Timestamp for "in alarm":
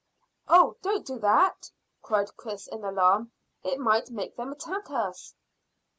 2.67-3.31